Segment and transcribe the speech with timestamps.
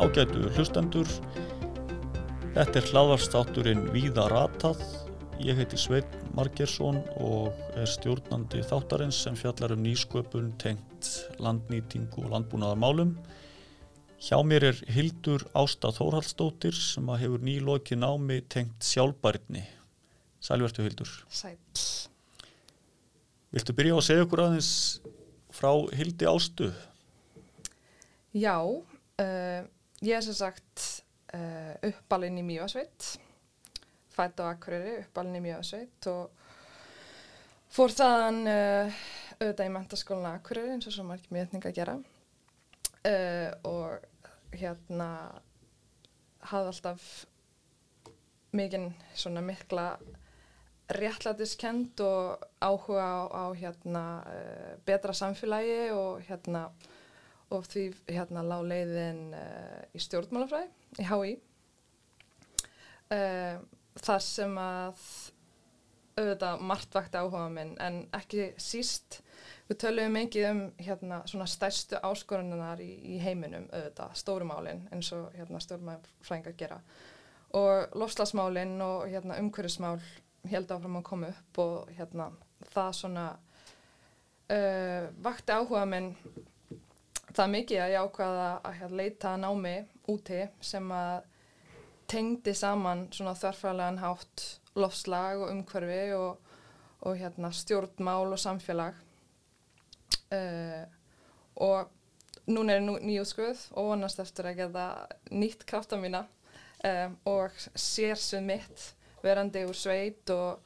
[0.00, 1.08] Ágætu hlustendur,
[2.54, 4.78] þetta er hlaðvarstátturinn Víða Ratað.
[5.44, 12.32] Ég heiti Sveit Margersson og er stjórnandi þáttarins sem fjallar um nýsköpun, tengt landnýtingu og
[12.32, 13.10] landbúnaðarmálum.
[14.24, 19.66] Hjá mér er Hildur Ásta Þórhaldsdóttir sem hefur nýlokið námi tengt sjálfbærni.
[20.40, 21.12] Sælvertu Hildur.
[21.28, 21.58] Sæl.
[23.52, 24.72] Viltu byrja að segja okkur aðeins
[25.52, 26.70] frá Hildi Ástu?
[28.32, 29.68] Já, uh,
[30.04, 30.84] ég er sem sagt
[31.36, 33.08] uh, uppalinn í Mjóasveit,
[34.10, 36.30] fætt á Akureyri, uppalinn í Mjóasveit og
[37.70, 39.02] fór þaðan uh,
[39.40, 42.00] auðvitað í mentaskólinu Akureyri eins og svo margir mjötning að gera
[43.64, 44.02] og
[44.52, 45.06] hérna
[46.50, 47.06] hafði alltaf
[48.52, 49.94] mikinn svona mikla
[50.90, 56.70] réttlætiskend og áhuga á, á hérna uh, betra samfélagi og hérna
[57.50, 61.34] og því hérna lág leiðin uh, í stjórnmálafræði í HÍ
[63.14, 63.60] uh,
[64.00, 65.04] það sem að
[66.20, 69.20] auðvitað margt vakti áhuga minn en ekki síst
[69.70, 75.30] við töluðum mikið um hérna svona stærstu áskorunar í, í heiminum auðvitað, stórumálin eins og
[75.36, 76.80] hérna stjórnmálafræðingar gera.
[77.56, 80.00] Og lofslagsmálin og hérna umhverfismál
[80.50, 82.30] held áfram að koma upp og hérna
[82.74, 83.26] það svona
[84.50, 86.12] uh, vakti áhuga minn
[87.36, 89.74] það mikið að ég ákvaða að hérna, leita námi
[90.10, 91.28] úti sem að
[92.10, 94.46] tengdi saman svona þarfæðlegan hátt
[94.78, 96.56] lofslag og umhverfi og,
[97.06, 98.98] og hérna stjórnmál og samfélag
[100.34, 100.84] uh,
[101.60, 104.86] og núna er nú nýjúskuð og vonast eftir að geta
[105.30, 106.24] nýtt krafta mína
[106.84, 108.90] um, og sér sem mitt
[109.22, 110.60] verandi úr sveit og,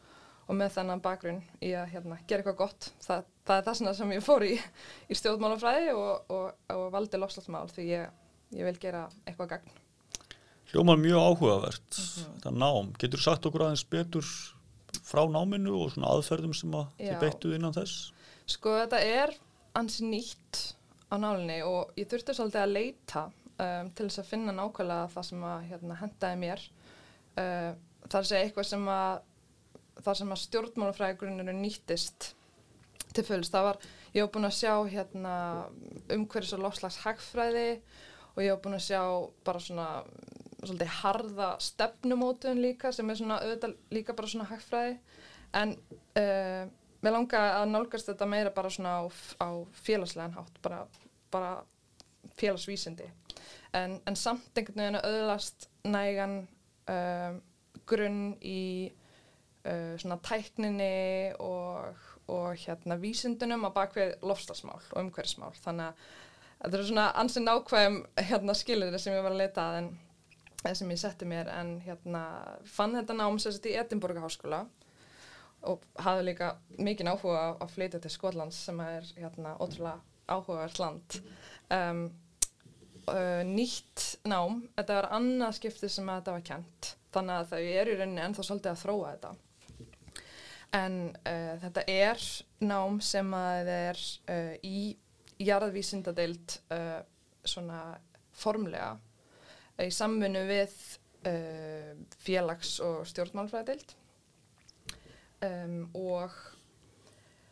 [0.47, 2.91] og með þannan bakgrunn í að hérna, gera eitthvað gott.
[3.03, 4.53] Það, það er það sem ég fór í,
[5.09, 8.21] í stjórnmálafræði og, og, og valdi lofslagsmál því ég,
[8.57, 9.81] ég vil gera eitthvað gagn.
[10.73, 12.37] Hljómar mjög áhugavert, mm -hmm.
[12.37, 12.93] þetta nám.
[12.99, 14.31] Getur þú sagt okkur aðeins betur
[15.05, 18.13] frá náminu og svona aðferðum sem að þið beittuð innan þess?
[18.47, 19.35] Sko þetta er
[19.75, 20.75] ansi nýtt
[21.13, 25.29] á nálinni og ég þurfti svolítið að leita um, til þess að finna nákvæmlega það
[25.29, 26.65] sem að hérna, hendaði mér.
[27.35, 27.71] Uh,
[28.09, 29.23] það er að segja eitthvað sem að
[30.19, 32.35] sem að stjórnmálafræðigrunninu nýttist
[33.15, 33.55] til fullst.
[33.55, 33.81] Það var,
[34.15, 35.35] ég hef búin að sjá hérna,
[36.15, 37.69] umhverjus og lofslags hagfræði
[38.35, 39.03] og ég hef búin að sjá
[39.47, 39.89] bara svona
[40.65, 44.97] svolítið harða stefnumótun líka sem er svona auðvitað líka bara svona hagfræði
[45.61, 45.75] en
[46.19, 46.65] uh,
[47.05, 49.03] mér langar að nálgast þetta meira bara svona á,
[49.45, 49.49] á
[49.85, 50.85] félagslegan hátt, bara,
[51.33, 51.53] bara
[52.41, 53.11] félagsvísindi
[53.77, 56.37] en, en samt einhvern veginn að auðlast nægan
[56.91, 57.41] um,
[57.89, 58.65] grunn í
[59.69, 66.07] uh, svona tækninni og, og hérna vísindunum á bakvið lofslagsmál og umhverfsmál þannig að
[66.65, 69.93] þetta er svona ansinn ákvæðum hérna skilir sem ég var að leita að en
[70.73, 71.51] sem ég setti mér.
[71.53, 72.25] En hérna
[72.65, 74.65] fann þetta nám sérstaklega í Edinburgh háskóla
[75.65, 81.17] og hafði líka mikið áhuga að flytja til Skotlands sem er hérna ótrúlega áhugavert land.
[81.73, 82.05] Um,
[83.09, 87.63] uh, nýtt nám þetta var annað skipti sem að þetta var kent þannig að þau
[87.81, 89.33] eru í rauninni ennþá svolítið að þróa þetta
[90.75, 92.23] en uh, þetta er
[92.65, 94.95] nám sem að er uh, í
[95.43, 97.01] jarðvísindadeild uh,
[97.45, 97.81] svona
[98.35, 98.95] formlega
[99.83, 100.75] í samfunnu við
[102.21, 103.95] félags- og stjórnmálfræðadeild
[105.47, 106.35] um, og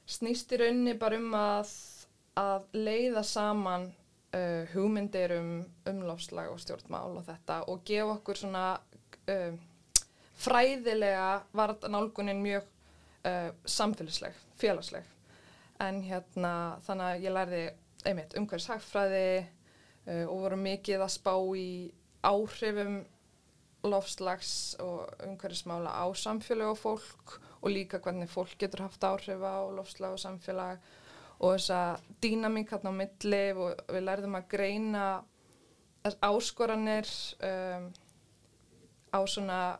[0.04, 1.72] snýst í rauninni bara um að,
[2.36, 3.88] að leiða saman
[4.74, 5.48] hugmyndir um
[5.88, 8.66] umláfslag og stjórnmál og þetta og gefa okkur svona
[10.44, 12.71] fræðilega var nálgunin mjög
[13.28, 15.08] uh, samfélagsleg, félagsleg.
[15.82, 16.52] En hérna
[16.86, 17.62] þannig að ég lærði
[18.06, 21.70] einmitt umhverjus hagfræði uh, og voru mikið að spá í
[22.22, 23.02] áhrifum
[23.82, 29.58] lofslags og umhverjusmála á samfélag og fólk og líka hvernig fólk getur haft áhrif á
[29.74, 30.78] lofslag og samfélag.
[31.42, 35.06] Og þessa dýnamík hérna á milli og við lærðum að greina
[36.22, 37.08] áskoranir
[37.42, 37.88] um,
[39.14, 39.78] á svona,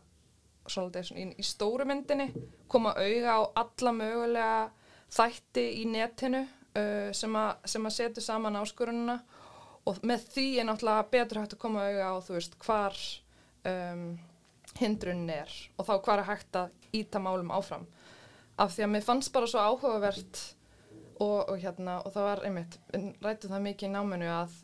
[0.73, 2.31] svona í, í stóru myndinni
[2.71, 4.59] koma auða á alla mögulega
[5.13, 9.19] þætti í netinu uh, sem að setja saman áskorununa
[9.89, 12.99] og með því er náttúrulega betur hægt að koma auða á þú veist hvar
[13.69, 14.07] um,
[14.79, 17.87] hindrun er og þá hvar er hægt að íta málum áfram.
[18.61, 20.41] Af því að mér fannst bara svo áhugavert
[21.23, 22.79] og, og hérna og það var einmitt,
[23.25, 24.59] rættu það mikið í náminu að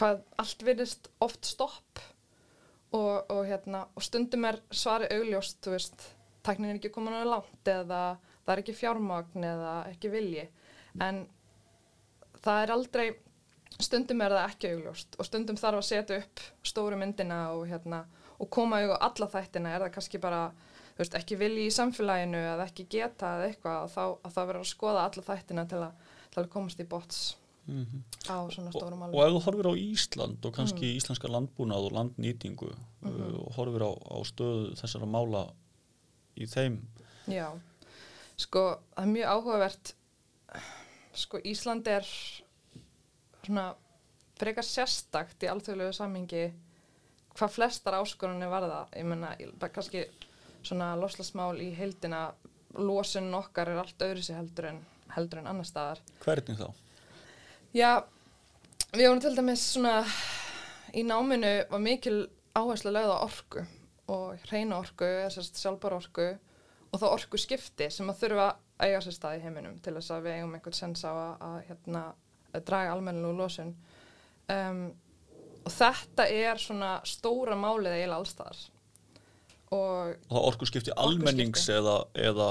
[0.00, 2.02] hvað allt virðist oft stopp
[2.92, 6.06] og, og, hérna, og stundum er svari augljóst, þú veist,
[6.44, 8.02] taknin er ekki komin á langt eða
[8.42, 10.46] það er ekki fjármagn eða ekki vilji.
[11.00, 11.22] En
[12.42, 13.06] það er aldrei
[13.82, 18.04] stundum er það ekki augljóst og stundum þarf að setja upp stóru myndina og, hérna,
[18.38, 19.72] og koma auðvitað alla þættina.
[19.72, 20.42] Er það kannski bara
[20.98, 24.66] veist, ekki vilji í samfélaginu eða ekki geta eða eitthvað að þá, að það verður
[24.66, 27.22] að skoða alla þættina til að, til að komast í bots
[27.66, 28.02] mm -hmm.
[28.28, 29.16] á svona stórum alveg.
[29.16, 30.96] Og ef þú horfir á Ísland og kannski mm.
[30.98, 33.46] íslenska landbúnað og landnýtingu mm -hmm.
[33.46, 35.52] og horfir á, á stöðu þessara mála
[36.36, 36.80] í þeim
[37.26, 37.48] Já,
[38.36, 39.94] sko það er mjög áhugavert
[41.14, 42.06] sko Ísland er
[43.44, 43.74] svona
[44.38, 46.52] frekar sérstakt í alþjóðlegu sammingi
[47.36, 49.36] hvað flestar áskorunni varða ég menna,
[49.72, 50.06] kannski
[50.62, 52.32] svona loslasmál í heildina
[52.78, 54.80] losun okkar er allt öðru sér heldur en
[55.16, 56.68] heldur en annar staðar Hvernig þá?
[57.72, 58.02] Já,
[58.92, 60.02] við vorum til dæmis svona
[60.92, 62.16] í náminu var mikil
[62.52, 63.62] áherslu að lögða orku
[64.12, 66.26] og reyna orku, þessast sjálfbar orku
[66.92, 70.12] og þá orku skipti sem að þurfa að eiga sér stað í heiminum til þess
[70.12, 72.04] að við eigum einhvern sens á að, að hérna
[72.66, 73.72] draga almennilega losun.
[74.52, 74.84] Um,
[75.62, 78.62] og þetta er svona stóra málið eiginlega allstaðar
[79.72, 82.48] og, og það orku skipti almennings eða, eða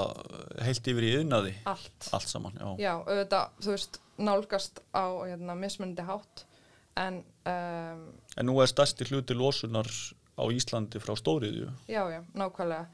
[0.66, 5.56] heilt yfir í yðnaði allt, allt saman já, já auðvitað, þú veist, nálgast á hérna,
[5.58, 6.46] mismundi hátt.
[6.98, 8.02] En um,
[8.36, 9.88] en nú er stærsti hluti losunar
[10.36, 11.70] á Íslandi frá stóriðju.
[11.88, 12.88] Já, já, nákvæmlega.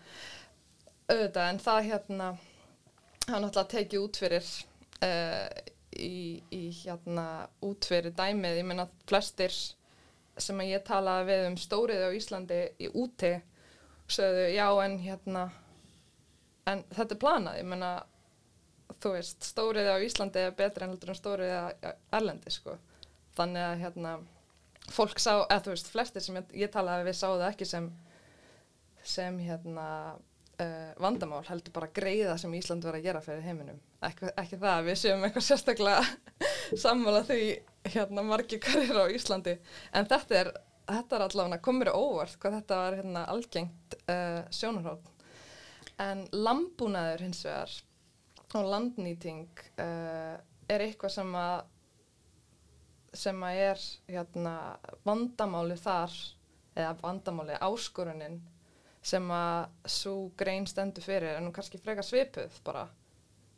[1.09, 2.29] Auðvitað, en það hérna
[3.29, 4.47] hann náttúrulega tekið út fyrir
[5.05, 5.49] uh,
[5.99, 7.27] í, í hérna
[7.65, 9.55] útfyrir dæmið, ég menna flestir
[10.39, 13.33] sem að ég talaði við um stórið á Íslandi í úti
[14.09, 15.49] sögðu já en hérna
[16.69, 17.93] en þetta er planað, ég menna
[19.03, 21.65] þú veist, stórið á Íslandi er betra en heldur en stórið á
[22.19, 22.77] Erlendi sko,
[23.39, 24.15] þannig að hérna
[24.89, 27.91] fólk sá, eða þú veist, flestir sem ég, ég talaði við sáðu ekki sem
[29.09, 29.89] sem hérna
[30.61, 33.79] uh, vandamál heldur bara greiða sem Ísland verið að gera fyrir heiminum.
[34.05, 36.03] Ekki, ekki það við séum eitthvað sérstaklega
[36.85, 37.43] sammála því
[37.95, 39.55] hérna margi karriér á Íslandi.
[39.97, 40.51] En þetta er,
[40.91, 45.15] þetta er allavega komur óvart hvað þetta var hérna algengt uh, sjónarhótt
[45.99, 47.73] en lambúnaður hins vegar
[48.57, 49.49] og landnýting
[49.81, 51.59] uh, er eitthvað sem að
[53.19, 54.55] sem að er hérna
[55.09, 56.15] vandamáli þar
[56.79, 58.39] eða vandamáli áskorunin
[59.03, 62.87] sem að svo grein stendur fyrir en kannski freka svipuð bara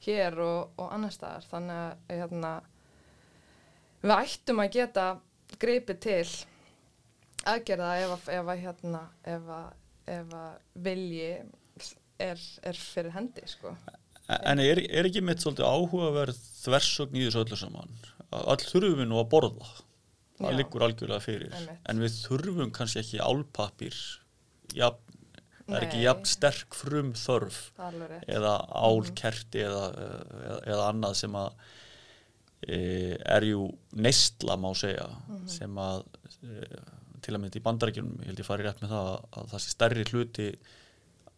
[0.05, 2.53] hér og, og annar staðar þannig að hérna,
[4.03, 5.07] við ættum að geta
[5.61, 6.29] greipið til
[7.51, 9.03] aðgerða ef að hérna,
[10.75, 11.33] vilji
[12.21, 13.75] er, er fyrir hendi sko.
[14.31, 17.95] En er, er ekki mitt svolítið áhugaverð þversögn í þessu öllu saman?
[18.31, 19.71] All þurfum við nú að borða.
[20.41, 21.57] Það liggur algjörlega fyrir.
[21.91, 23.97] En við þurfum kannski ekki álpapir
[24.77, 25.11] jafn
[25.71, 27.59] það er ekki jafn sterk frum þörf
[28.27, 29.85] eða álkerti eða,
[30.41, 31.51] eða, eða annað sem að
[32.67, 32.81] e,
[33.19, 33.69] er jú
[34.07, 35.47] neistla má segja mm -hmm.
[35.55, 36.03] sem að
[36.43, 36.81] e,
[37.21, 39.75] til að mynda í bandarækjunum ég held ég farið rétt með það að það sé
[39.75, 40.49] stærri hluti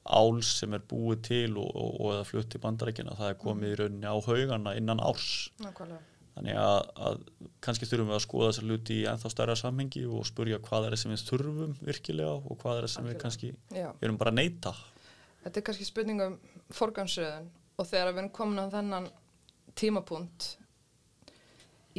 [0.02, 3.74] áls sem er búið til og, og, og eða flutt í bandarækjuna það er komið
[3.74, 5.28] í rauninni á haugana innan árs
[5.62, 7.18] Nákvæmlega Þannig að, að
[7.64, 10.94] kannski þurfum við að skoða þessar luti í ennþá stærra samhengi og spurja hvað er
[10.94, 13.88] það sem við þurfum virkilega og hvað er það sem við kannski Já.
[14.00, 14.72] erum bara að neyta.
[15.42, 16.38] Þetta er kannski spurningum
[16.72, 19.10] forgansröðun og þegar við erum komin á þennan
[19.76, 20.48] tímapunkt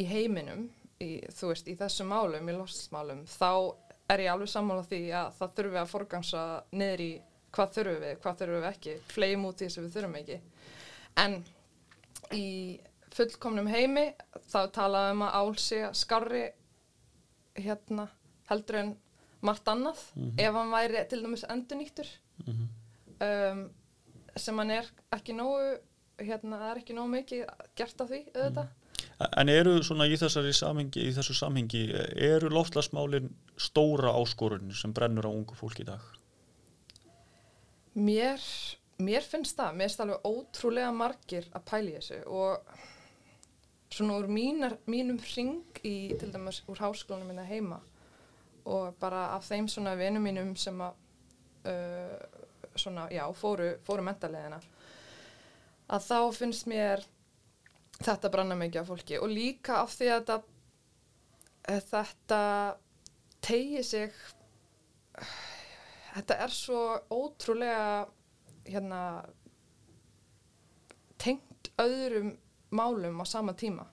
[0.02, 0.66] í heiminum,
[0.98, 3.52] í, þú veist, í þessum málum, í losmálum, þá
[4.14, 6.44] er ég alveg sammála því að það þurfum við að forgansa
[6.74, 7.12] niður í
[7.54, 10.40] hvað þurfum við, hvað þurfum við ekki, fleim út í þess að við þurfum ekki.
[11.24, 11.38] En
[12.34, 12.48] í
[13.14, 14.08] fullkomnum heimi
[14.50, 16.44] þá talaðum að álsi skarri
[17.60, 18.08] hérna
[18.50, 18.94] heldur en
[19.44, 20.40] margt annað mm -hmm.
[20.46, 22.08] ef hann væri til dæmis endurnýttur
[22.46, 22.68] mm -hmm.
[23.28, 23.70] um,
[24.36, 25.78] sem hann er ekki nógu
[26.18, 27.46] hérna það er ekki nógu mikið
[27.76, 28.80] gert af því auðvitað mm.
[29.38, 31.84] En eru svona í, samhengi, í þessu samhengi
[32.16, 36.02] eru loftlasmálin stóra áskorun sem brennur á ungu fólk í dag?
[37.94, 38.42] Mér
[39.02, 42.76] mér finnst það, mér finnst alveg ótrúlega margir að pæli þessu og
[43.94, 47.80] svona úr mínar, mínum ring í til dæmis úr háskólanum minna heima
[48.70, 50.94] og bara af þeim svona vinum mínum sem að
[51.70, 52.44] uh,
[52.76, 54.62] svona, já, fóru, fóru mentaleðina
[55.94, 57.04] að þá finnst mér
[58.04, 60.40] þetta branna mikið af fólki og líka af því að þetta,
[61.74, 62.42] að þetta
[63.44, 64.24] tegi sig
[66.14, 66.82] þetta er svo
[67.14, 68.06] ótrúlega
[68.68, 69.02] hérna
[71.22, 72.34] tengt öðrum
[72.74, 73.88] málum á sama tíma.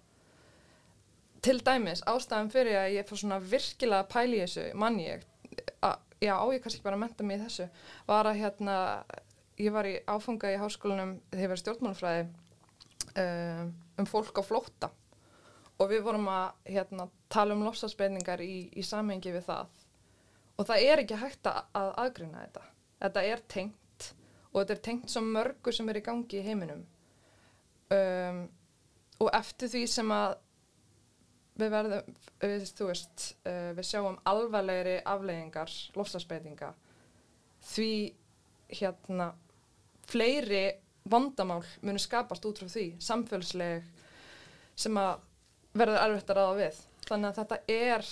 [1.40, 5.24] Til dæmis ástæðan fyrir að ég fór svona virkilega pæli þessu mann ég
[6.20, 7.66] já á ég kannski bara að menta mig í þessu
[8.06, 8.76] var að hérna
[9.60, 12.24] ég var í áfanga í háskólanum þegar ég var stjórnmálufræði
[13.22, 14.90] um, um fólk á flótta.
[15.80, 19.79] Og við vorum að hérna, tala um lofslagsbreytingar í, í samhengi við það
[20.60, 22.64] og það er ekki hægt að, að aðgrina þetta.
[23.00, 24.08] Þetta er tengt
[24.50, 26.82] og þetta er tengt svo mörgu sem er í gangi í heiminum.
[27.90, 28.42] Um,
[29.20, 30.36] og eftir því sem að
[31.60, 36.70] við verðum, við, þú veist uh, við sjáum alvarlegri afleggingar lofslagsbreytinga
[37.70, 37.90] því
[38.70, 39.32] hérna
[40.10, 40.64] fleiri
[41.10, 43.88] vandamál munu skapast út frá því samfélsleg
[44.78, 45.26] sem að
[45.76, 46.78] verður erfitt að ráða við.
[47.06, 48.06] Þannig að þetta er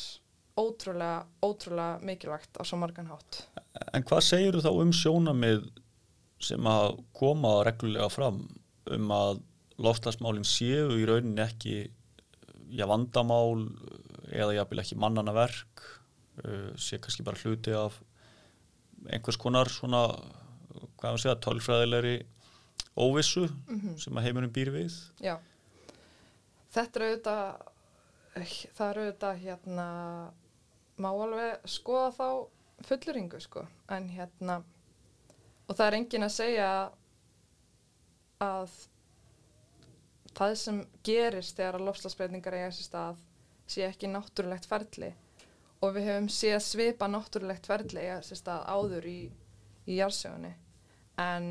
[0.58, 3.44] ótrúlega, ótrúlega mikilvægt á svo margan hátt.
[3.94, 5.68] En hvað segir þú þá um sjónamið
[6.42, 8.42] sem að koma reglulega fram
[8.94, 9.40] um að
[9.82, 11.76] lofslagsmálinn séu í rauninni ekki
[12.74, 13.68] já, vandamál
[14.28, 15.84] eða jáfnvel ekki mannana verk
[16.44, 18.00] uh, sé kannski bara hluti af
[19.08, 20.02] einhvers konar svona
[20.98, 22.16] hvað maður segja, tölfræðilegri
[22.98, 23.96] óvissu mm -hmm.
[24.02, 24.94] sem að heimunum býr við?
[25.22, 25.38] Já,
[26.74, 27.44] þetta er auðvitað
[28.76, 29.86] það eru auðvitað hérna
[31.02, 32.28] má alveg skoða þá
[32.88, 33.64] fulluringu sko.
[33.94, 34.60] En hérna
[35.68, 36.68] og það er engin að segja
[38.42, 38.76] að
[40.38, 43.24] það sem gerist þegar að lofslagsbreytingar eiga þessi stað
[43.68, 45.10] sé ekki náttúrulegt ferli.
[45.82, 49.18] Og við hefum séð svipa náttúrulegt ferli eiga þessi stað áður í,
[49.90, 50.54] í jársögunni
[51.18, 51.48] en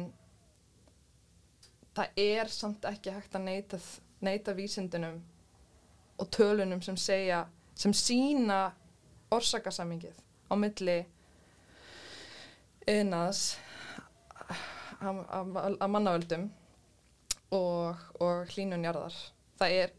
[1.97, 3.79] það er samt ekki hægt að neyta,
[4.23, 5.19] neyta vísindunum
[6.17, 7.43] og tölunum sem segja
[7.77, 8.71] sem sína
[9.33, 10.17] orsakasamingið
[10.47, 10.97] á milli
[12.87, 13.43] yðnaðs
[15.03, 16.47] að mannavöldum
[17.53, 19.15] og, og hlínunjarðar
[19.59, 19.95] það er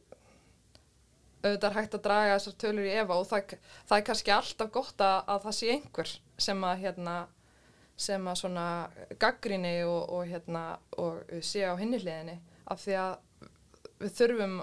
[1.38, 3.52] auðvitað hægt að draga þessar tölur í efa og það,
[3.86, 6.14] það er kannski alltaf gott að, að það sé einhver
[6.48, 7.18] sem að hérna
[7.98, 8.66] sem að svona
[9.18, 10.64] gaggrinni og, og hérna
[11.02, 12.36] og sé á hinniliðinni
[12.70, 13.14] af því að
[13.98, 14.58] við þurfum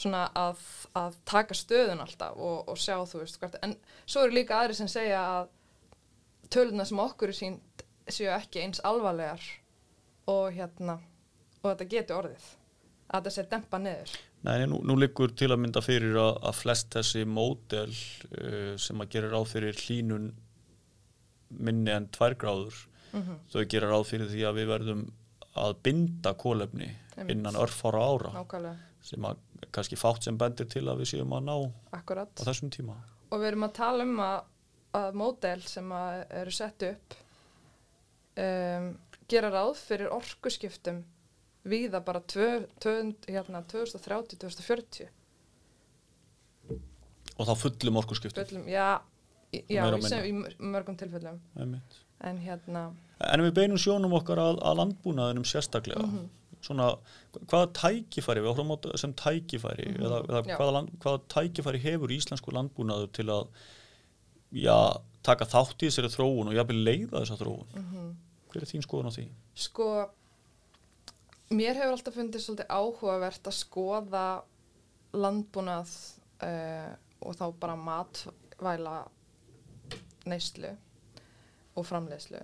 [0.00, 0.60] svona að,
[0.98, 4.78] að taka stöðun alltaf og, og sjá þú veist hvert en svo eru líka aðri
[4.78, 5.50] sem segja að
[6.50, 9.44] töluna sem okkur er sínt séu ekki eins alvarlegar
[10.30, 10.98] og hérna
[11.60, 12.48] og þetta getur orðið
[13.10, 16.54] að þetta sé dempa neður Nei, nú, nú liggur til að mynda fyrir að, að
[16.62, 20.30] flest þessi módel uh, sem að gera ráð fyrir hlínun
[21.60, 22.78] minni en tvær gráður
[23.12, 23.40] mm -hmm.
[23.52, 25.02] þau gera ráð fyrir því að við verðum
[25.60, 26.88] að binda kólefni
[27.28, 28.30] innan örfára ára.
[28.34, 29.38] Nákvæmlega, sem að
[29.72, 31.54] kannski fátt sem bendir til að við séum að ná
[31.96, 32.32] akkurat.
[32.36, 32.96] á þessum tíma.
[33.30, 34.40] Og við erum að tala um að,
[34.98, 37.14] að módel sem að eru sett upp
[38.40, 38.90] um,
[39.30, 41.02] gera ráð fyrir orkuskiptum
[41.70, 45.08] viða bara hérna, 2030-2040
[47.40, 48.88] og þá fullum orkurskiptum Fullum, já,
[49.54, 51.38] í- já í, í mörgum tilfellum.
[52.20, 52.90] En hérna
[53.20, 56.04] En við beinum sjónum okkar að, að landbúnaðinum sérstaklega.
[56.06, 56.28] Mhm.
[56.62, 56.86] Svona,
[57.48, 60.02] hvaða tækifæri við áhrifum á þetta sem tækifæri Mhm.
[60.06, 60.56] eða, eða Já.
[60.58, 63.48] hvaða, land, hvaða tækifæri hefur íslensku landbúnaður til að
[64.52, 64.78] já,
[65.22, 68.16] taka þátt í þessari þróun og jafnvel leiða þessa þróun mm
[68.50, 69.28] hver er þín skoðun á því?
[69.54, 69.84] sko
[71.54, 74.24] mér hefur alltaf fundið svolítið áhugavert að skoða
[75.14, 75.92] landbúnað
[76.42, 78.96] uh, og þá bara matvæla
[80.26, 80.70] neyslu
[81.76, 82.40] og framleiðslu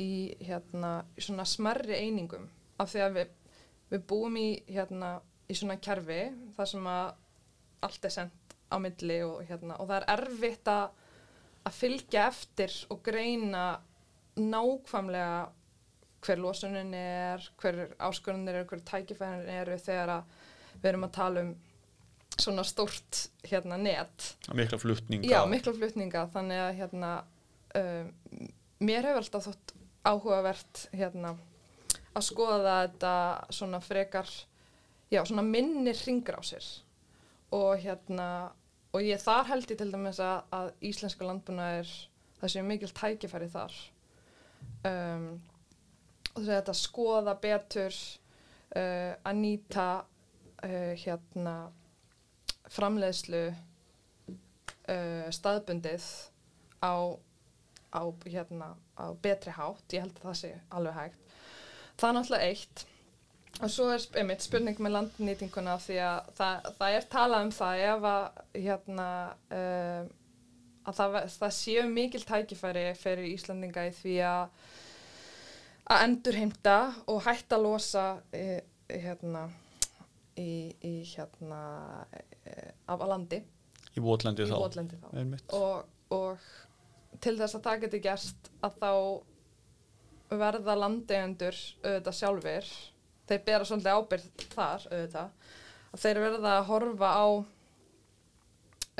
[0.00, 0.08] í
[0.46, 2.48] hérna svona smerri einingum
[2.80, 3.30] af því að við,
[3.90, 5.18] við búum í hérna
[5.50, 6.22] í svona kerfi
[6.56, 7.12] þar sem að
[7.86, 10.84] allt er sendt á milli og hérna og það er erfitt að
[11.60, 13.64] að fylgja eftir og greina
[14.40, 15.40] nákvæmlega
[16.24, 20.38] hver losunin er, hver áskorunir eru, hver tækifærin eru þegar að
[20.80, 21.52] við erum að tala um
[22.40, 24.30] svona stórt hérna net.
[24.56, 25.28] Mikla flutninga.
[25.28, 26.24] Já, mikla flutninga.
[26.32, 27.10] Þannig að hérna
[27.80, 28.10] um,
[28.80, 29.74] mér hefur alltaf þótt
[30.08, 31.34] áhugavert hérna
[32.14, 33.14] að skoða þetta
[33.54, 34.30] svona frekar
[35.10, 36.66] já, svona minni ringrásir
[37.54, 38.28] og hérna
[38.90, 41.90] og ég þar held ég til dæmis að, að íslenska landbúna er
[42.40, 43.76] það séu mikil tækifæri þar.
[44.86, 45.26] Um,
[46.34, 51.56] og þess að þetta skoða betur uh, að nýta uh, hérna
[52.70, 56.06] framleiðslu uh, staðbundið
[56.82, 56.94] á,
[57.94, 61.29] á, hérna, á betri hátt, ég held að það sé alveg hægt.
[62.00, 62.86] Það er náttúrulega eitt.
[63.60, 67.82] Og svo er einmitt spurning með landnýtinguna því að það, það er talað um það
[67.86, 69.08] ef að, hérna,
[69.52, 70.04] uh,
[70.88, 74.62] að það, það séu mikil tækifæri fyrir Íslandinga í því að
[75.90, 76.76] að endurheimta
[77.10, 78.04] og hætta að losa
[78.36, 79.46] e, hérna
[80.38, 81.62] í, í hérna
[82.14, 82.54] e,
[82.86, 83.40] af að landi.
[83.96, 84.56] Í votlendi í þá.
[84.60, 85.08] votlendi þá.
[85.18, 85.56] Einmitt.
[85.56, 88.92] og, og til þess að það geti gerst að þá
[90.38, 92.68] verða landegendur auðvitað sjálfur
[93.30, 95.30] þeir bera svolítið ábyrgð þar auðvitað.
[95.90, 97.26] Að þeir verða að horfa á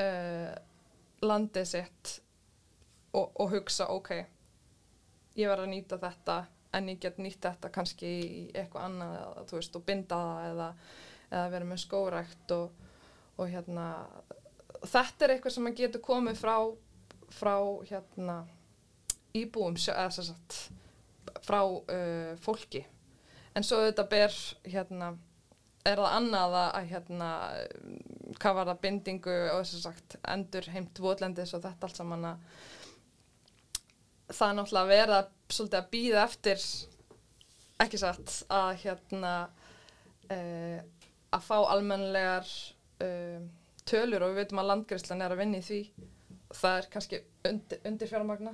[0.01, 0.51] uh,
[1.21, 2.13] landið sitt
[3.13, 4.11] og, og hugsa ok
[5.37, 6.37] ég verð að nýta þetta
[6.75, 10.69] en ég get nýtt þetta kannski í eitthvað annað eða, veist, og binda það eða,
[11.29, 12.87] eða vera með skórækt og,
[13.37, 13.87] og hérna
[14.81, 16.55] þetta er eitthvað sem að getur komið frá
[17.31, 17.55] frá
[17.87, 18.37] hérna
[19.37, 20.80] íbúum eða sem sagt
[21.45, 22.83] frá uh, fólki.
[23.55, 25.11] En svo þetta ber hérna
[25.87, 27.29] er það annað að að, hérna
[28.39, 32.27] hvað var það bindingu og þess að sagt endur heimt votlendis og þetta allt saman
[32.31, 32.45] að
[34.31, 36.67] það er náttúrulega að vera svolítið að býða eftir
[37.81, 39.33] ekki satt að hérna
[40.31, 40.79] uh,
[41.31, 42.53] að fá almennilegar
[43.03, 43.41] uh,
[43.89, 45.81] tölur og við veitum að landgræslan er að vinna í því.
[46.51, 48.53] Það er kannski undir, undir fjármagna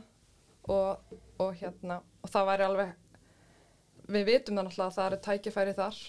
[0.67, 2.93] og, og hérna og það væri alveg
[4.07, 6.00] við vitum það náttúrulega að það eru tækifæri þar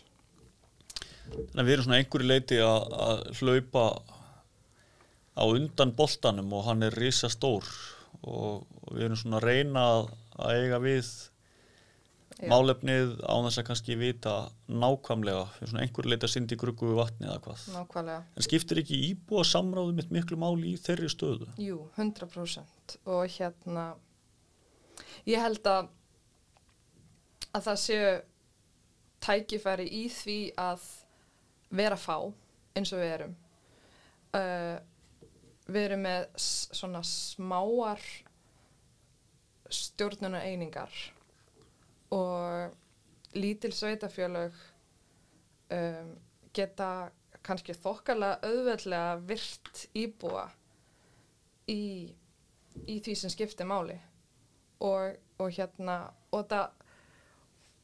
[1.29, 3.85] Þannig að við erum svona einhverju leiti að, að hlaupa
[5.39, 7.67] á undan boltanum og hann er risa stór
[8.23, 11.11] og, og við erum svona að reyna að, að eiga við
[12.39, 12.49] Já.
[12.53, 14.35] málefnið á þess að kannski vita
[14.71, 17.65] nákvæmlega, erum svona einhverju leiti að syndi gruggu við vatni eða hvað.
[17.75, 21.51] nákvæmlega En skiptir ekki íbúa samráðu mitt miklu máli í þeirri stöðu?
[21.61, 23.89] Jú, 100% og hérna
[25.29, 25.95] ég held að
[27.57, 28.13] að það séu
[29.25, 30.87] tækifæri í því að
[31.75, 32.17] vera fá
[32.79, 33.37] eins og við erum.
[34.37, 34.77] Uh,
[35.69, 38.03] við erum með svona smáar
[39.69, 40.93] stjórnuna einingar
[42.15, 44.55] og lítil sveitafjölög
[45.77, 46.13] um,
[46.57, 47.11] geta
[47.45, 50.47] kannski þokkalega auðveldlega virt íbúa
[51.69, 52.09] í,
[52.89, 53.99] í því sem skiptir máli
[54.85, 55.99] og, og hérna
[56.35, 56.69] og það,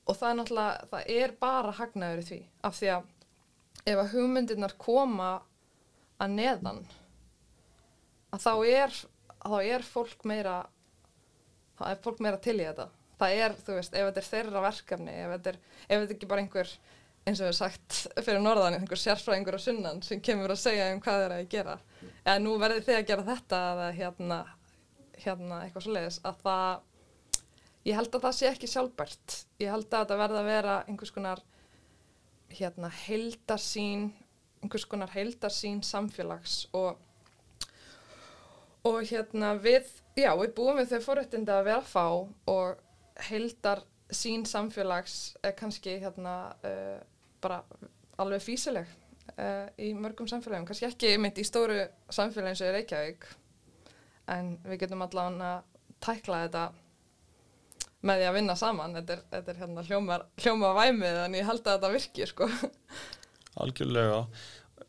[0.05, 3.11] og það er náttúrulega það er bara hagnaður í því af því að
[3.85, 5.33] ef að hugmyndirnar koma
[6.23, 6.85] að neðan
[8.35, 9.01] að þá er
[9.45, 10.59] þá er fólk meira
[11.79, 12.89] þá er fólk meira til í þetta.
[13.15, 16.29] Það er, þú veist, ef þetta er þeirra verkefni ef þetta er, ef þetta ekki
[16.31, 16.73] bara einhver
[17.25, 21.01] eins og við sagt fyrir norðan einhver sérfræðingur á sunnan sem kemur að segja um
[21.05, 21.77] hvað þeir eru að gera.
[22.25, 24.41] Eða nú verðið þið að gera þetta eða hérna,
[25.23, 26.83] hérna eitthvað svoleiðis að það
[27.85, 29.39] ég held að það sé ekki sjálfbært.
[29.61, 31.43] Ég held að þetta verði að vera einhvers konar
[32.55, 34.07] hérna heildarsýn
[34.65, 37.01] einhvers konar heildarsýn samfélags og
[38.85, 42.07] og hérna við já, við búum við þau forréttindi að vera fá
[42.53, 42.81] og
[43.29, 46.99] heildar sín samfélags er kannski hérna uh,
[47.43, 47.63] bara
[48.21, 48.89] alveg físileg
[49.39, 51.81] uh, í mörgum samfélagum, kannski ekki mitt í stóru
[52.13, 53.27] samfélagin sem er Reykjavík
[54.33, 55.63] en við getum allavega að
[56.05, 56.65] tækla þetta
[58.05, 61.47] með því að vinna saman þetta er, þetta er hérna hljómar, hljómar væmið en ég
[61.49, 62.49] held að þetta virki sko
[63.63, 64.19] Algjörlega.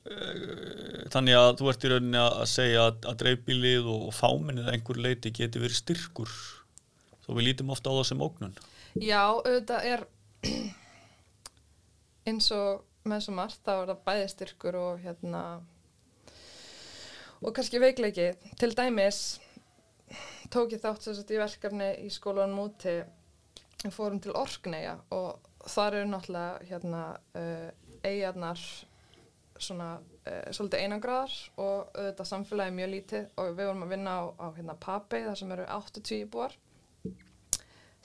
[0.10, 5.00] Eh, Þannig að þú ert í rauninni að segja að, að dreifbílið og fáminnið einhver
[5.06, 6.34] leiti geti verið styrkur
[7.26, 8.56] þó við lítum ofta á það sem ógnun.
[8.98, 10.06] Já, auðvitað er
[12.30, 15.41] eins og með svo margt þá er það bæði styrkur og hérna
[17.46, 18.32] og kannski veikleiki.
[18.60, 19.40] Til dæmis
[20.54, 22.98] tók ég þátt þess að í verkefni í skólanum úti.
[23.94, 27.02] Fórum til Orkneyja og þar eru náttúrulega hérna
[27.38, 27.68] uh,
[28.02, 28.62] eigarnar
[29.62, 33.28] svona uh, svolítið einangraðar og auðvitað samfélagi mjög lítið.
[33.38, 36.58] Og við vorum að vinna á, á hérna Papey þar sem eru 80 búar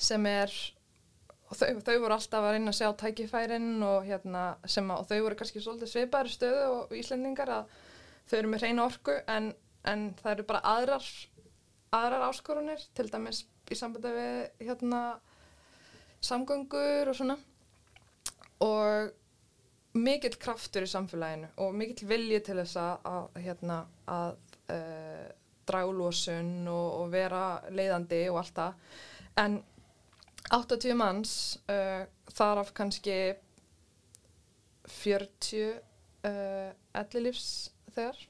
[0.01, 0.53] sem er
[1.51, 5.19] og þau, þau voru alltaf að reyna að sjá tækifærin og, hérna, að, og þau
[5.25, 7.73] voru kannski svolítið svipaður stöðu og Íslendingar að
[8.31, 9.51] þau eru með reyna orku en,
[9.91, 11.07] en það eru bara aðrar
[11.95, 15.01] aðrar áskorunir til dæmis í sambandi við hérna,
[16.25, 17.37] samgöngur og svona.
[18.67, 19.11] Og
[19.99, 24.37] mikill kraftur í samfélaginu og mikill vilji til þess að, hérna, að
[24.71, 25.27] uh,
[25.67, 28.97] draga úr losun og, og vera leiðandi og allt það.
[29.41, 29.61] En
[30.51, 31.35] 80 manns
[31.71, 33.19] uh, þar af kannski
[34.91, 35.75] 40
[36.27, 37.51] uh, ellilífs
[37.95, 38.21] þegar.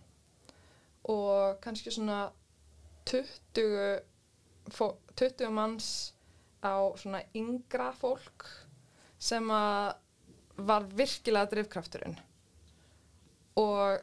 [1.11, 2.21] Og kannski svona
[3.11, 4.01] 20,
[4.71, 5.91] fó, 20 manns
[6.61, 8.47] á svona yngra fólk
[9.21, 9.97] sem að
[10.61, 12.19] var virkilega drifkrafturinn.
[13.61, 14.01] Og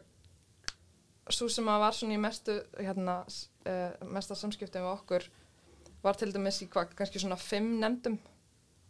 [1.33, 3.19] svo sem að var svona í mestu hérna,
[3.67, 5.27] uh, mesta samskiptum við okkur
[6.03, 8.17] var til dæmis í hvað, kannski svona fimm nefndum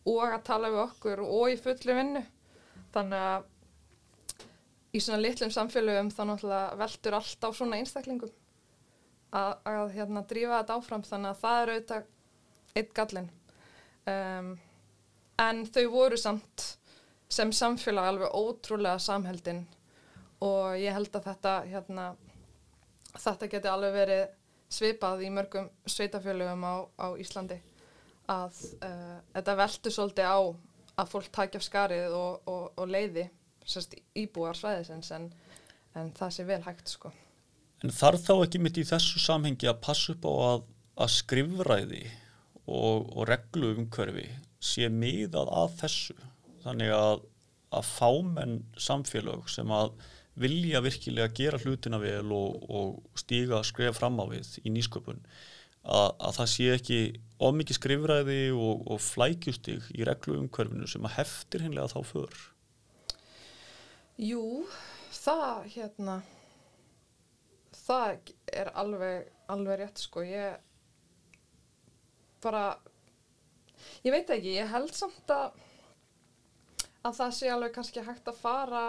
[0.07, 2.23] og að tala við okkur og í fulli vinnu.
[2.93, 3.47] Þannig að
[4.97, 8.33] í svona litlum samfélögum þá náttúrulega veldur allt á svona einstaklingum
[9.37, 11.05] að, að hérna drífa þetta áfram.
[11.07, 12.13] Þannig að það er auðvitað
[12.77, 13.29] eitt gallin
[14.09, 14.51] um,
[15.41, 16.65] en þau voru samt
[17.29, 19.65] sem samfélag alveg ótrúlega samheldin
[20.45, 22.05] og ég held að þetta hérna
[23.17, 24.23] þetta geti alveg verið
[24.69, 27.57] svipað í mörgum sveitafjölugum á, á Íslandi
[28.31, 30.39] að uh, þetta veldur svolítið á
[30.97, 33.27] að fólk takja af skarið og, og, og leiði
[33.67, 35.29] sérst, íbúar svæðisins en,
[35.97, 37.11] en það sé vel hægt sko.
[37.85, 40.67] En þarf þá ekki mitt í þessu samhengi að passa upp á að,
[41.05, 42.03] að skrifræði
[42.65, 44.27] og, og reglu umhverfi
[44.63, 46.15] sé miðað að þessu
[46.63, 47.21] þannig að,
[47.77, 49.93] að fámenn samfélög sem að
[50.37, 55.21] vilja virkilega gera hlutina vel og, og stíga skref fram á við í nýsköpun
[55.87, 56.99] að, að það sé ekki
[57.41, 62.37] of mikið skrifræði og, og flækjustig í reglu umhverfinu sem að heftir hinnlega þá för
[64.17, 64.65] Jú,
[65.13, 66.21] það hérna
[67.77, 70.23] það er alveg alveg rétt sko.
[70.25, 70.57] Ég
[72.43, 72.63] bara
[74.03, 75.63] ég veit ekki, ég held samt að
[77.07, 78.83] að það sé alveg kannski hægt að fara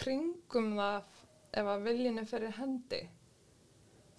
[0.00, 1.10] kringum það
[1.60, 3.02] ef að viljinu fyrir hendi.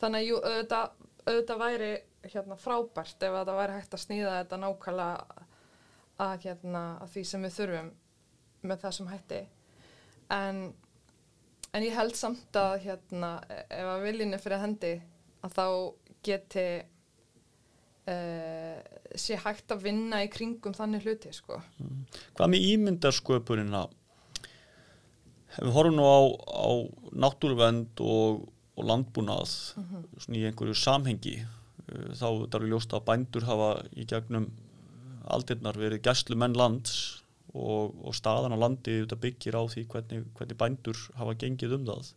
[0.01, 0.93] Þannig að jú, auðvitað,
[1.25, 1.91] auðvitað væri
[2.31, 5.45] hérna frábært ef að það væri hægt að snýða þetta nákvæmlega
[6.21, 7.91] að, hérna, að því sem við þurfum
[8.61, 9.41] með þessum hætti
[10.31, 10.61] en,
[11.71, 13.35] en ég held samt að hérna,
[13.67, 14.93] ef að viljinu fyrir hendi
[15.41, 15.65] að þá
[16.25, 16.67] geti
[18.11, 18.77] uh,
[19.17, 21.59] sé hægt að vinna í kringum þannig hluti sko.
[21.81, 22.03] Mm.
[22.37, 23.85] Hvað með ímyndarsköpunina?
[25.57, 26.71] Við horfum nú á, á
[27.25, 28.45] náttúruvend og,
[28.77, 30.35] og landbúnað mm -hmm.
[30.37, 34.51] í einhverju samhengi uh, þá þarf við ljósta að bændur hafa í gegnum
[35.31, 37.20] aldirnar verið gæslu menn lands
[37.53, 42.11] og, og staðan á landi byggir á því hvernig, hvernig bændur hafa gengið um það.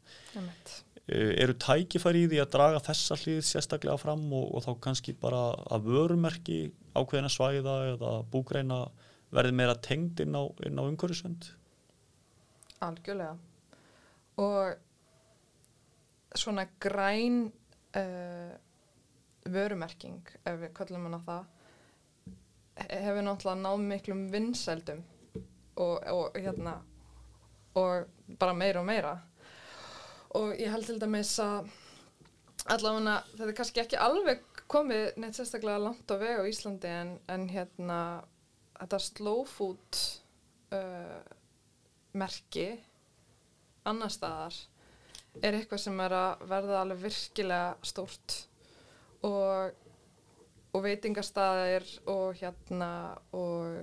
[1.04, 5.12] Eh, eru tækifæri í því að draga þessa hlið sérstaklega fram og, og þá kannski
[5.20, 5.42] bara
[5.74, 6.60] að vörumerki
[6.96, 8.86] ákveðina svæða eða búgreina
[9.34, 11.50] verði meira tengd inn á, á umhverjusvend?
[12.84, 13.34] Algjörlega
[14.40, 14.74] og
[16.34, 17.44] svona græn
[17.98, 18.52] uh,
[19.44, 21.44] vörumerking ef við kallum hana það
[22.88, 25.04] hefur náttúrulega náð miklum vinsældum
[25.76, 26.78] og, og hérna
[27.74, 29.14] og bara meira og meira.
[30.38, 31.70] Og ég held til dæmis að
[32.70, 37.16] allavega þetta er kannski ekki alveg komið neitt sérstaklega langt á veg á Íslandi en,
[37.28, 37.98] en hérna
[38.78, 40.00] þetta slow food
[40.74, 41.20] uh,
[42.16, 42.70] merki
[43.84, 44.56] annar staðar
[45.42, 48.36] er eitthvað sem er að verða alveg virkilega stórt.
[49.26, 49.74] Og,
[50.74, 52.90] og veitingarstaðir og hérna
[53.32, 53.76] og,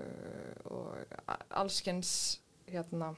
[0.67, 1.17] og
[1.61, 2.13] allskynns
[2.71, 3.13] hérna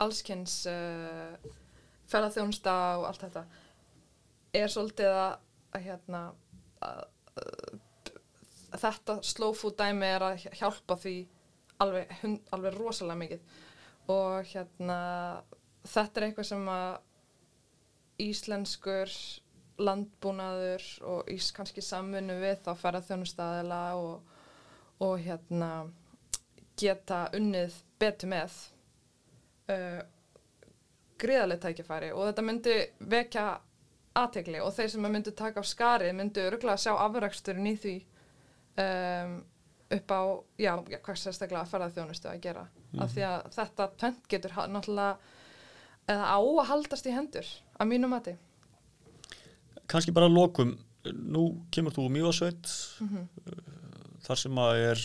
[0.00, 1.36] allskynns uh,
[2.10, 3.44] ferðarþjónsta og allt þetta.
[4.56, 5.34] Er svolítið að,
[5.76, 6.22] að hérna
[6.82, 7.02] að,
[8.70, 11.14] að þetta slow food dæmi er að hjálpa því
[11.84, 13.44] alveg, hund, alveg rosalega mikið.
[14.10, 14.98] Og hérna
[15.86, 16.90] þetta er eitthvað sem að
[18.20, 19.14] íslenskur
[19.80, 24.36] landbúnaður og ís kannski samfunnu við þá ferðarþjónustæðila og,
[25.06, 25.70] og hérna
[26.80, 28.56] geta unnið betur með
[29.72, 30.00] uh,
[31.20, 32.12] gríðarlega tækifæri.
[32.16, 32.76] Og þetta myndi
[33.12, 33.46] vekja
[34.20, 37.96] aðtegli og þeir sem myndi taka á skari myndi öruglega sjá afræksturinn í því
[38.82, 39.36] um,
[39.90, 40.22] upp á,
[40.58, 42.64] já, hvað sérstaklega að ferða þjónustu að gera.
[42.90, 43.02] Mm.
[43.04, 45.18] af því að þetta tönt getur náttúrulega
[46.10, 48.32] eða á að haldast í hendur að mínu mati
[49.90, 50.76] Kanski bara lokum
[51.08, 53.24] nú kemur þú mjög sveit mm -hmm.
[54.20, 54.98] þar sem að er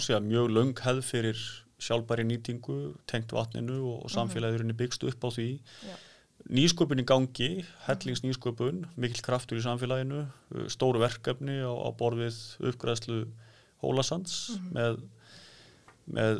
[0.00, 1.38] segja mjög laung hefð fyrir
[1.78, 5.96] sjálfbæri nýtingu, tengt vatninu og, og samfélagurinn er byggst upp á því Já.
[6.48, 12.36] nýsköpun í gangi hellings nýsköpun, mikil kraftur í samfélaginu, uh, stóru verkefni á, á borfið
[12.60, 13.26] uppgræðslu
[13.82, 14.72] hólasands mm -hmm.
[14.72, 15.00] með
[16.06, 16.34] með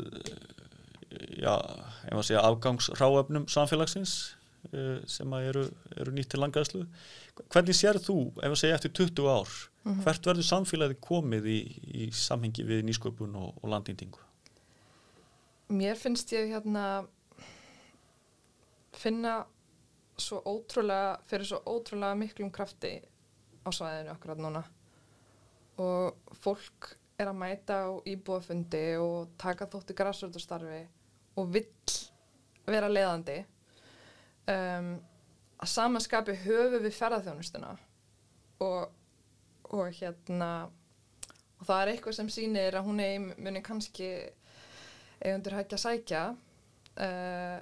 [2.07, 4.35] ef maður segja afgangsráöfnum samfélagsins
[5.07, 6.85] sem eru, eru nýtt til langræðslu
[7.53, 9.49] hvernig sér þú, ef maður segja eftir 20 ár,
[9.83, 10.03] mm -hmm.
[10.03, 11.59] hvert verður samfélagi komið í,
[12.01, 14.19] í samhengi við nýsköpun og, og landýndingu?
[15.67, 17.05] mér finnst ég hérna
[18.95, 19.41] finna
[20.17, 22.97] svo ótrúlega, fyrir svo ótrúlega miklum krafti
[23.67, 24.63] á svæðinu akkurat núna
[25.77, 30.81] og fólk er að mæta á íbúafundi og taka þótti græsvöldastarfi
[31.37, 31.69] og vill
[32.65, 33.37] vera leiðandi
[34.49, 34.95] um,
[35.57, 37.71] að samanskapi höfu við ferðarþjónustuna
[38.65, 38.91] og,
[39.73, 40.51] og hérna
[41.57, 43.01] og það er eitthvað sem sýnir að hún
[43.41, 44.11] muni kannski
[45.23, 46.23] eigundur hægt að sækja
[47.01, 47.57] uh,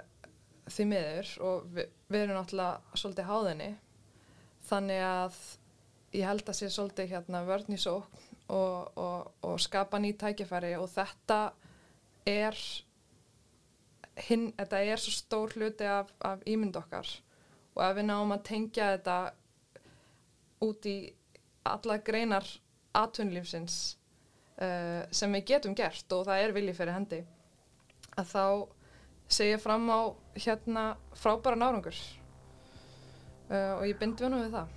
[0.68, 3.70] því miður og við, við erum náttúrulega svolítið háðinni
[4.66, 5.38] þannig að
[6.16, 10.74] ég held að sé svolítið hérna vörn í sókn og, og, og skapa ný tækifæri
[10.78, 11.40] og þetta
[12.28, 12.58] er
[14.28, 17.08] hinn, þetta er svo stór hluti af, af ímynd okkar
[17.76, 19.18] og ef við náum að tengja þetta
[20.66, 20.96] út í
[21.66, 22.46] alla greinar
[22.96, 23.76] atvinnlífsins
[24.62, 27.20] uh, sem við getum gert og það er viljið fyrir hendi
[28.16, 28.44] að þá
[29.36, 30.00] segja fram á
[30.38, 31.96] hérna frábæra nárangur
[33.50, 34.74] uh, og ég bind vunum við það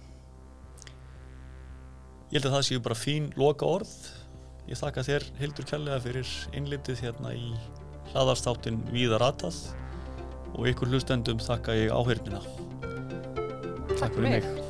[2.30, 3.94] Ég held að það séu bara fín loka orð.
[4.70, 7.48] Ég þakka þér Hildur Kjallega fyrir innlitið hérna í
[8.12, 9.58] hlaðarstáttin Víðar Atað
[10.54, 12.69] og ykkur hlustendum þakka ég áhyrnina.
[14.00, 14.69] Takk fyrir mig.